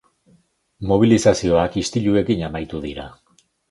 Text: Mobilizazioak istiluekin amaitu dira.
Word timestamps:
Mobilizazioak 0.93 1.79
istiluekin 1.85 2.45
amaitu 2.53 2.85
dira. 2.91 3.11